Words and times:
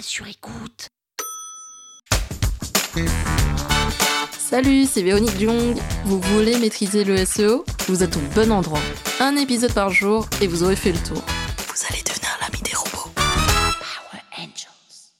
sur 0.00 0.26
écoute. 0.26 0.88
Salut, 4.38 4.84
c'est 4.86 5.02
Véronique 5.02 5.38
Jung. 5.38 5.76
Vous 6.04 6.20
voulez 6.20 6.58
maîtriser 6.58 7.04
le 7.04 7.24
SEO 7.24 7.64
Vous 7.88 8.02
êtes 8.02 8.16
au 8.16 8.20
bon 8.34 8.52
endroit. 8.52 8.80
Un 9.20 9.36
épisode 9.36 9.72
par 9.72 9.90
jour 9.90 10.28
et 10.40 10.46
vous 10.46 10.62
aurez 10.62 10.76
fait 10.76 10.92
le 10.92 10.98
tour. 10.98 11.22
Vous 11.68 11.86
allez 11.90 12.02
devenir 12.02 12.38
l'ami 12.40 12.62
des 12.62 12.74
robots. 12.74 13.10
Power 13.14 14.22
Angels. 14.38 15.10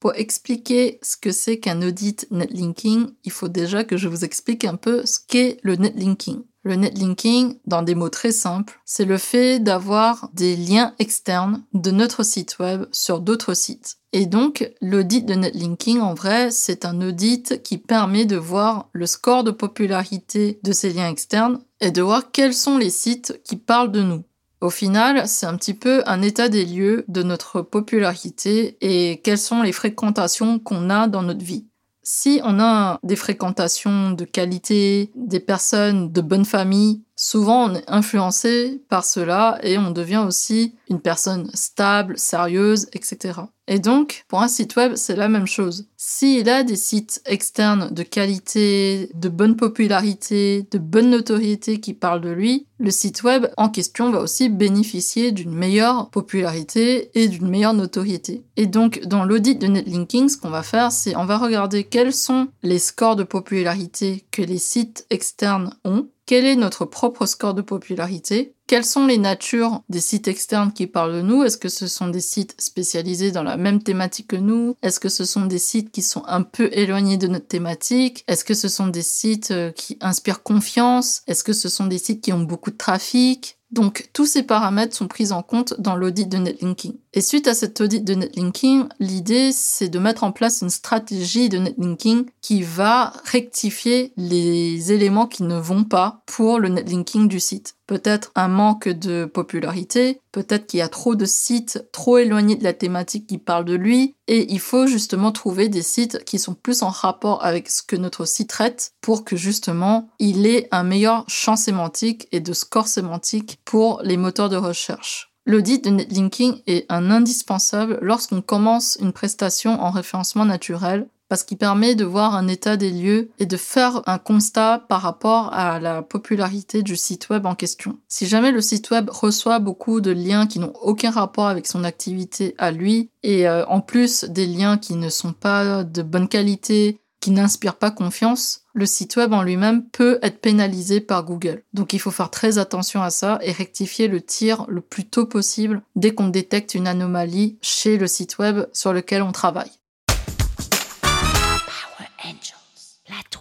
Pour 0.00 0.14
expliquer 0.14 0.98
ce 1.02 1.16
que 1.16 1.32
c'est 1.32 1.58
qu'un 1.58 1.82
audit 1.82 2.26
netlinking, 2.30 3.10
il 3.24 3.32
faut 3.32 3.48
déjà 3.48 3.84
que 3.84 3.96
je 3.96 4.08
vous 4.08 4.24
explique 4.24 4.64
un 4.64 4.76
peu 4.76 5.04
ce 5.06 5.18
qu'est 5.26 5.58
le 5.62 5.76
netlinking. 5.76 6.42
Le 6.64 6.76
netlinking, 6.76 7.58
dans 7.66 7.82
des 7.82 7.94
mots 7.94 8.08
très 8.08 8.32
simples, 8.32 8.80
c'est 8.86 9.04
le 9.04 9.18
fait 9.18 9.58
d'avoir 9.58 10.30
des 10.32 10.56
liens 10.56 10.94
externes 10.98 11.62
de 11.74 11.90
notre 11.90 12.22
site 12.22 12.58
web 12.58 12.86
sur 12.90 13.20
d'autres 13.20 13.52
sites. 13.52 13.98
Et 14.14 14.24
donc, 14.24 14.72
l'audit 14.80 15.26
de 15.26 15.34
netlinking, 15.34 16.00
en 16.00 16.14
vrai, 16.14 16.50
c'est 16.50 16.86
un 16.86 17.02
audit 17.02 17.62
qui 17.62 17.76
permet 17.76 18.24
de 18.24 18.36
voir 18.36 18.88
le 18.92 19.04
score 19.04 19.44
de 19.44 19.50
popularité 19.50 20.58
de 20.62 20.72
ces 20.72 20.90
liens 20.90 21.10
externes 21.10 21.60
et 21.80 21.90
de 21.90 22.00
voir 22.00 22.30
quels 22.32 22.54
sont 22.54 22.78
les 22.78 22.90
sites 22.90 23.38
qui 23.44 23.56
parlent 23.56 23.92
de 23.92 24.02
nous. 24.02 24.24
Au 24.62 24.70
final, 24.70 25.28
c'est 25.28 25.44
un 25.44 25.58
petit 25.58 25.74
peu 25.74 26.02
un 26.06 26.22
état 26.22 26.48
des 26.48 26.64
lieux 26.64 27.04
de 27.08 27.22
notre 27.22 27.60
popularité 27.60 28.78
et 28.80 29.20
quelles 29.20 29.36
sont 29.36 29.60
les 29.60 29.72
fréquentations 29.72 30.58
qu'on 30.58 30.88
a 30.88 31.08
dans 31.08 31.22
notre 31.22 31.44
vie. 31.44 31.66
Si 32.06 32.40
on 32.44 32.60
a 32.60 33.00
des 33.02 33.16
fréquentations 33.16 34.10
de 34.10 34.26
qualité, 34.26 35.10
des 35.14 35.40
personnes 35.40 36.12
de 36.12 36.20
bonne 36.20 36.44
famille, 36.44 37.02
souvent 37.16 37.70
on 37.70 37.74
est 37.74 37.84
influencé 37.88 38.82
par 38.88 39.04
cela 39.04 39.58
et 39.62 39.78
on 39.78 39.90
devient 39.90 40.24
aussi 40.26 40.74
une 40.88 41.00
personne 41.00 41.50
stable, 41.54 42.18
sérieuse, 42.18 42.86
etc. 42.92 43.42
Et 43.66 43.78
donc, 43.78 44.24
pour 44.28 44.42
un 44.42 44.48
site 44.48 44.76
web, 44.76 44.92
c'est 44.94 45.16
la 45.16 45.28
même 45.28 45.46
chose. 45.46 45.88
S'il 45.96 46.50
a 46.50 46.64
des 46.64 46.76
sites 46.76 47.22
externes 47.24 47.88
de 47.90 48.02
qualité, 48.02 49.08
de 49.14 49.30
bonne 49.30 49.56
popularité, 49.56 50.66
de 50.70 50.76
bonne 50.76 51.08
notoriété 51.08 51.80
qui 51.80 51.94
parlent 51.94 52.20
de 52.20 52.30
lui, 52.30 52.66
le 52.78 52.90
site 52.90 53.22
web 53.22 53.46
en 53.56 53.70
question 53.70 54.10
va 54.10 54.20
aussi 54.20 54.50
bénéficier 54.50 55.32
d'une 55.32 55.54
meilleure 55.54 56.10
popularité 56.10 57.10
et 57.18 57.28
d'une 57.28 57.48
meilleure 57.48 57.72
notoriété. 57.72 58.44
Et 58.56 58.66
donc, 58.66 59.00
dans 59.06 59.24
l'audit 59.24 59.58
de 59.58 59.66
netlinking, 59.66 60.28
ce 60.28 60.36
qu'on 60.36 60.50
va 60.50 60.62
faire, 60.62 60.92
c'est 60.92 61.16
on 61.16 61.24
va 61.24 61.38
regarder 61.38 61.84
quels 61.84 62.12
sont 62.12 62.48
les 62.62 62.78
scores 62.78 63.16
de 63.16 63.24
popularité 63.24 64.26
que 64.30 64.42
les 64.42 64.58
sites 64.58 65.06
externes 65.08 65.74
ont 65.84 66.08
quel 66.26 66.46
est 66.46 66.56
notre 66.56 66.84
propre 66.86 67.26
score 67.26 67.54
de 67.54 67.62
popularité? 67.62 68.54
Quelles 68.66 68.84
sont 68.86 69.06
les 69.06 69.18
natures 69.18 69.82
des 69.90 70.00
sites 70.00 70.26
externes 70.26 70.72
qui 70.72 70.86
parlent 70.86 71.12
de 71.12 71.20
nous? 71.20 71.42
Est-ce 71.42 71.58
que 71.58 71.68
ce 71.68 71.86
sont 71.86 72.08
des 72.08 72.20
sites 72.20 72.54
spécialisés 72.58 73.30
dans 73.30 73.42
la 73.42 73.58
même 73.58 73.82
thématique 73.82 74.28
que 74.28 74.36
nous? 74.36 74.74
Est-ce 74.80 75.00
que 75.00 75.10
ce 75.10 75.26
sont 75.26 75.44
des 75.44 75.58
sites 75.58 75.92
qui 75.92 76.00
sont 76.00 76.24
un 76.26 76.42
peu 76.42 76.70
éloignés 76.72 77.18
de 77.18 77.26
notre 77.26 77.46
thématique? 77.46 78.24
Est-ce 78.26 78.44
que 78.44 78.54
ce 78.54 78.68
sont 78.68 78.86
des 78.86 79.02
sites 79.02 79.50
euh, 79.50 79.70
qui 79.72 79.98
inspirent 80.00 80.42
confiance? 80.42 81.22
Est-ce 81.26 81.44
que 81.44 81.52
ce 81.52 81.68
sont 81.68 81.86
des 81.86 81.98
sites 81.98 82.22
qui 82.22 82.32
ont 82.32 82.40
beaucoup 82.40 82.70
de 82.70 82.78
trafic? 82.78 83.58
Donc 83.74 84.08
tous 84.12 84.26
ces 84.26 84.44
paramètres 84.44 84.94
sont 84.94 85.08
pris 85.08 85.32
en 85.32 85.42
compte 85.42 85.74
dans 85.80 85.96
l'audit 85.96 86.28
de 86.28 86.38
netlinking. 86.38 86.94
Et 87.12 87.20
suite 87.20 87.48
à 87.48 87.54
cet 87.54 87.80
audit 87.80 88.04
de 88.04 88.14
netlinking, 88.14 88.84
l'idée 89.00 89.50
c'est 89.52 89.88
de 89.88 89.98
mettre 89.98 90.22
en 90.22 90.30
place 90.30 90.62
une 90.62 90.70
stratégie 90.70 91.48
de 91.48 91.58
netlinking 91.58 92.26
qui 92.40 92.62
va 92.62 93.12
rectifier 93.24 94.12
les 94.16 94.92
éléments 94.92 95.26
qui 95.26 95.42
ne 95.42 95.58
vont 95.58 95.82
pas 95.82 96.22
pour 96.26 96.60
le 96.60 96.68
netlinking 96.68 97.26
du 97.26 97.40
site. 97.40 97.74
Peut-être 97.86 98.32
un 98.34 98.48
manque 98.48 98.88
de 98.88 99.26
popularité, 99.26 100.20
peut-être 100.32 100.66
qu'il 100.66 100.78
y 100.78 100.82
a 100.82 100.88
trop 100.88 101.14
de 101.14 101.26
sites 101.26 101.84
trop 101.92 102.18
éloignés 102.18 102.56
de 102.56 102.64
la 102.64 102.72
thématique 102.72 103.26
qui 103.26 103.38
parlent 103.38 103.66
de 103.66 103.74
lui, 103.74 104.16
et 104.26 104.50
il 104.52 104.60
faut 104.60 104.86
justement 104.86 105.32
trouver 105.32 105.68
des 105.68 105.82
sites 105.82 106.24
qui 106.24 106.38
sont 106.38 106.54
plus 106.54 106.82
en 106.82 106.88
rapport 106.88 107.44
avec 107.44 107.68
ce 107.68 107.82
que 107.82 107.96
notre 107.96 108.24
site 108.24 108.48
traite 108.48 108.92
pour 109.02 109.24
que 109.24 109.36
justement 109.36 110.08
il 110.18 110.46
ait 110.46 110.68
un 110.70 110.82
meilleur 110.82 111.24
champ 111.28 111.56
sémantique 111.56 112.26
et 112.32 112.40
de 112.40 112.52
score 112.54 112.88
sémantique 112.88 113.58
pour 113.64 114.00
les 114.02 114.16
moteurs 114.16 114.48
de 114.48 114.56
recherche. 114.56 115.34
L'audit 115.46 115.84
de 115.84 115.90
netlinking 115.90 116.62
est 116.66 116.86
un 116.88 117.10
indispensable 117.10 117.98
lorsqu'on 118.00 118.40
commence 118.40 118.96
une 118.98 119.12
prestation 119.12 119.78
en 119.82 119.90
référencement 119.90 120.46
naturel 120.46 121.06
parce 121.34 121.42
qu'il 121.42 121.58
permet 121.58 121.96
de 121.96 122.04
voir 122.04 122.36
un 122.36 122.46
état 122.46 122.76
des 122.76 122.92
lieux 122.92 123.28
et 123.40 123.46
de 123.46 123.56
faire 123.56 124.02
un 124.06 124.18
constat 124.18 124.84
par 124.88 125.00
rapport 125.00 125.52
à 125.52 125.80
la 125.80 126.00
popularité 126.00 126.84
du 126.84 126.94
site 126.94 127.28
web 127.28 127.44
en 127.44 127.56
question. 127.56 127.98
Si 128.06 128.28
jamais 128.28 128.52
le 128.52 128.60
site 128.60 128.92
web 128.92 129.10
reçoit 129.10 129.58
beaucoup 129.58 130.00
de 130.00 130.12
liens 130.12 130.46
qui 130.46 130.60
n'ont 130.60 130.74
aucun 130.80 131.10
rapport 131.10 131.48
avec 131.48 131.66
son 131.66 131.82
activité 131.82 132.54
à 132.56 132.70
lui 132.70 133.10
et 133.24 133.48
euh, 133.48 133.66
en 133.66 133.80
plus 133.80 134.22
des 134.26 134.46
liens 134.46 134.78
qui 134.78 134.94
ne 134.94 135.08
sont 135.08 135.32
pas 135.32 135.82
de 135.82 136.02
bonne 136.02 136.28
qualité, 136.28 137.00
qui 137.18 137.32
n'inspirent 137.32 137.78
pas 137.78 137.90
confiance, 137.90 138.60
le 138.72 138.86
site 138.86 139.16
web 139.16 139.32
en 139.32 139.42
lui-même 139.42 139.88
peut 139.88 140.20
être 140.22 140.40
pénalisé 140.40 141.00
par 141.00 141.24
Google. 141.24 141.64
Donc 141.72 141.94
il 141.94 141.98
faut 141.98 142.12
faire 142.12 142.30
très 142.30 142.58
attention 142.58 143.02
à 143.02 143.10
ça 143.10 143.40
et 143.42 143.50
rectifier 143.50 144.06
le 144.06 144.20
tir 144.20 144.66
le 144.68 144.82
plus 144.82 145.04
tôt 145.04 145.26
possible 145.26 145.82
dès 145.96 146.14
qu'on 146.14 146.28
détecte 146.28 146.74
une 146.74 146.86
anomalie 146.86 147.58
chez 147.60 147.98
le 147.98 148.06
site 148.06 148.38
web 148.38 148.66
sur 148.72 148.92
lequel 148.92 149.22
on 149.22 149.32
travaille. 149.32 149.72